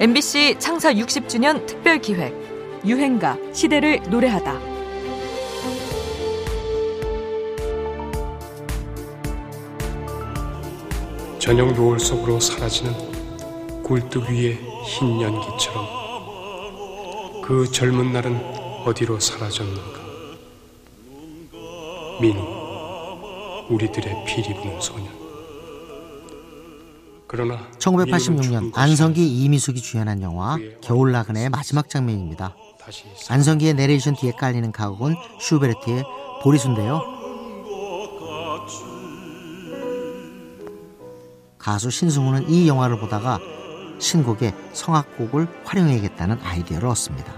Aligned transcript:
MBC 0.00 0.60
창사 0.60 0.92
60주년 0.92 1.66
특별 1.66 1.98
기획 1.98 2.32
유행가 2.86 3.36
시대를 3.52 4.00
노래하다. 4.08 4.60
저녁 11.40 11.72
노을 11.72 11.98
속으로 11.98 12.38
사라지는 12.38 13.82
굴뚝 13.82 14.30
위의 14.30 14.60
흰 14.84 15.20
연기처럼 15.20 15.98
그 17.42 17.68
젊은 17.68 18.12
날은 18.12 18.36
어디로 18.84 19.18
사라졌는가? 19.18 19.98
민우, 22.20 23.66
우리들의 23.68 24.24
피리 24.26 24.54
부는 24.54 24.80
소년. 24.80 25.27
그러나 27.28 27.70
1986년 27.78 28.72
안성기 28.74 29.44
이미숙이 29.44 29.80
주연한 29.80 30.22
영화 30.22 30.56
겨울나그네의 30.80 31.50
마지막 31.50 31.88
장면입니다. 31.90 32.56
안성기의 33.28 33.74
내레이션 33.74 34.16
뒤에 34.16 34.32
깔리는 34.32 34.72
가곡은 34.72 35.14
슈베르트의 35.38 36.04
보리수인데요. 36.42 37.02
가수 41.58 41.90
신승우는 41.90 42.48
이 42.48 42.66
영화를 42.66 42.98
보다가 42.98 43.38
신곡의 43.98 44.54
성악곡을 44.72 45.64
활용해야겠다는 45.64 46.38
아이디어를 46.42 46.88
얻습니다. 46.88 47.37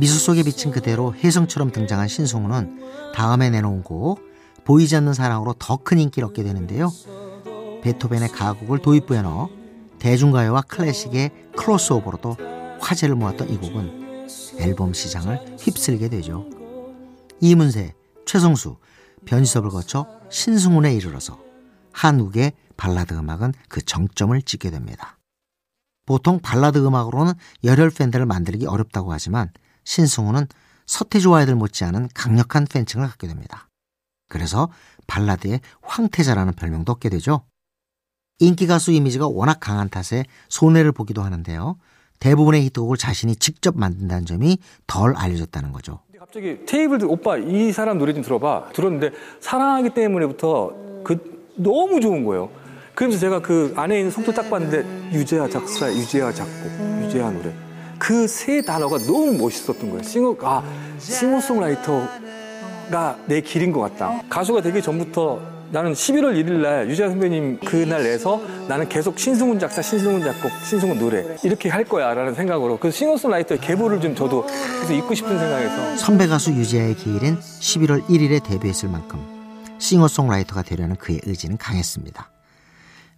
미술 0.00 0.18
속에 0.18 0.42
비친 0.42 0.70
그대로 0.70 1.14
혜성처럼 1.14 1.72
등장한 1.72 2.08
신승우는 2.08 3.12
다음에 3.14 3.50
내놓은 3.50 3.82
곡 3.82 4.18
보이지 4.64 4.96
않는 4.96 5.12
사랑으로 5.12 5.52
더 5.58 5.76
큰 5.76 5.98
인기를 5.98 6.26
얻게 6.26 6.42
되는데요. 6.42 6.90
베토벤의 7.82 8.30
가곡을 8.30 8.78
도입부에 8.78 9.20
넣어 9.20 9.50
대중가요와 9.98 10.62
클래식의 10.62 11.50
크로스오버로도 11.54 12.36
화제를 12.80 13.14
모았던 13.14 13.50
이 13.50 13.58
곡은 13.58 14.26
앨범 14.58 14.94
시장을 14.94 15.56
휩쓸게 15.58 16.08
되죠. 16.08 16.48
이문세, 17.40 17.92
최성수, 18.24 18.76
변희섭을 19.26 19.68
거쳐 19.68 20.06
신승훈에 20.30 20.94
이르러서 20.94 21.38
한국의 21.92 22.52
발라드 22.78 23.12
음악은 23.12 23.52
그 23.68 23.82
정점을 23.82 24.40
찍게 24.40 24.70
됩니다. 24.70 25.18
보통 26.06 26.40
발라드 26.40 26.78
음악으로는 26.78 27.34
열혈 27.64 27.90
팬들을 27.90 28.24
만들기 28.24 28.64
어렵다고 28.64 29.12
하지만 29.12 29.50
신승우는 29.90 30.46
서태지와 30.86 31.38
아이들 31.38 31.56
못지않은 31.56 32.10
강력한 32.14 32.64
팬층을 32.64 33.08
갖게 33.08 33.26
됩니다. 33.26 33.68
그래서 34.28 34.70
발라드의 35.08 35.60
황태자라는 35.82 36.52
별명도 36.52 36.92
얻게 36.92 37.08
되죠. 37.08 37.42
인기 38.38 38.68
가수 38.68 38.92
이미지가 38.92 39.26
워낙 39.26 39.58
강한 39.58 39.88
탓에 39.88 40.24
손해를 40.48 40.92
보기도 40.92 41.22
하는데요. 41.22 41.76
대부분의 42.20 42.64
히트곡을 42.66 42.96
자신이 42.98 43.34
직접 43.36 43.76
만든다는 43.76 44.26
점이 44.26 44.58
덜 44.86 45.16
알려졌다는 45.16 45.72
거죠. 45.72 46.00
갑자기 46.18 46.64
테이블 46.66 47.04
오빠 47.06 47.36
이 47.38 47.72
사람 47.72 47.98
노래 47.98 48.12
좀 48.12 48.22
들어봐 48.22 48.70
들었는데 48.72 49.10
사랑하기 49.40 49.90
때문에부터 49.90 51.02
그 51.02 51.50
너무 51.56 52.00
좋은 52.00 52.24
거예요. 52.24 52.50
그래서 52.94 53.18
제가 53.18 53.40
그 53.42 53.72
안에 53.76 53.98
있는 53.98 54.12
속도 54.12 54.32
딱 54.32 54.48
봤는데 54.50 55.12
유재하 55.12 55.48
작사, 55.48 55.92
유재하 55.92 56.32
작곡, 56.32 57.02
유재하 57.02 57.32
노래 57.32 57.69
그 58.00 58.26
세 58.26 58.62
단어가 58.62 58.98
너무 58.98 59.32
멋있었던 59.38 59.90
거예요. 59.90 60.02
싱어 60.02 60.34
아 60.42 60.62
싱어송라이터가 60.98 63.18
내 63.26 63.40
길인 63.40 63.72
것 63.72 63.80
같다. 63.80 64.22
가수가 64.28 64.62
되기 64.62 64.82
전부터 64.82 65.40
나는 65.70 65.92
11월 65.92 66.34
1일 66.34 66.62
날 66.62 66.90
유재하 66.90 67.10
선배님 67.10 67.60
그날 67.60 68.02
내서 68.02 68.40
나는 68.66 68.88
계속 68.88 69.18
신승훈 69.18 69.60
작사, 69.60 69.80
신승훈 69.82 70.22
작곡, 70.22 70.50
신승훈 70.64 70.98
노래 70.98 71.36
이렇게 71.44 71.68
할 71.68 71.84
거야라는 71.84 72.34
생각으로 72.34 72.78
그 72.78 72.90
싱어송라이터의 72.90 73.60
계보를 73.60 74.00
좀 74.00 74.16
저도 74.16 74.46
계속 74.46 74.94
잊고 74.94 75.14
싶은 75.14 75.38
생각에서 75.38 75.96
선배 75.96 76.26
가수 76.26 76.50
유재하의 76.52 76.96
기일인 76.96 77.38
11월 77.38 78.04
1일에 78.06 78.42
데뷔했을 78.42 78.88
만큼 78.88 79.20
싱어송라이터가 79.78 80.62
되려는 80.62 80.96
그의 80.96 81.20
의지는 81.24 81.56
강했습니다. 81.56 82.30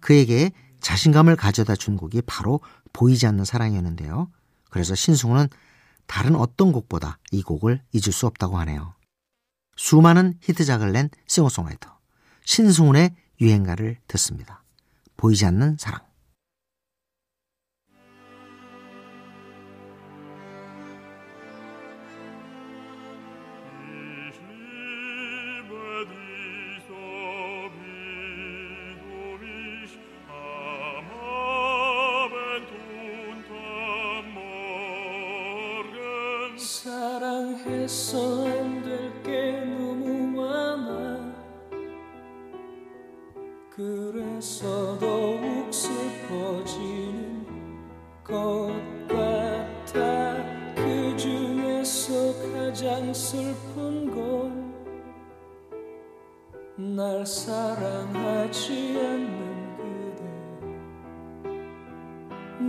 그에게 0.00 0.50
자신감을 0.80 1.36
가져다 1.36 1.76
준 1.76 1.96
곡이 1.96 2.22
바로 2.26 2.60
보이지 2.92 3.26
않는 3.26 3.44
사랑이었는데요. 3.44 4.28
그래서 4.70 4.94
신승훈은 4.94 5.48
다른 6.06 6.34
어떤 6.34 6.72
곡보다 6.72 7.18
이 7.30 7.42
곡을 7.42 7.82
잊을 7.92 8.12
수 8.12 8.26
없다고 8.26 8.58
하네요. 8.60 8.94
수많은 9.76 10.34
히트작을 10.42 10.92
낸 10.92 11.08
싱어송라이터. 11.26 11.98
신승훈의 12.44 13.14
유행가를 13.40 13.98
듣습니다. 14.08 14.62
보이지 15.16 15.46
않는 15.46 15.76
사랑. 15.78 16.09
사랑해서 36.82 38.46
안 38.46 38.82
될 38.82 39.22
게 39.22 39.60
너무 39.76 40.06
많아. 40.40 40.88
그래서 43.68 44.98
더욱 44.98 45.70
슬퍼지는 45.70 47.44
것 48.24 48.72
같아. 49.08 50.36
그 50.74 51.14
중에서 51.18 52.32
가장 52.54 53.12
슬픈 53.12 54.10
건 54.14 54.70
날 56.76 57.26
사랑하지 57.26 58.96
않는 58.98 59.76
그대. 59.76 60.24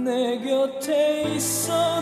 내 0.04 0.38
곁에 0.40 1.24
있어 1.36 2.01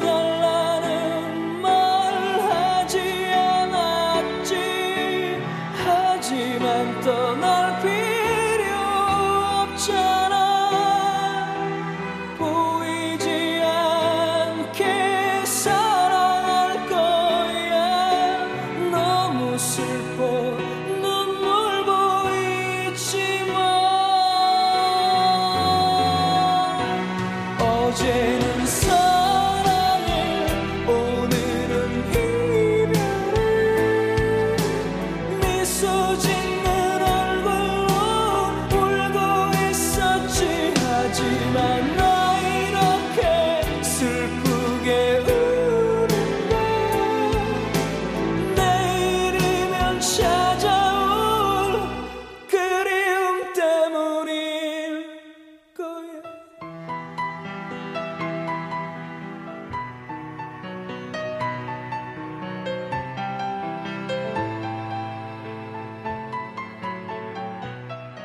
어제는 27.60 28.66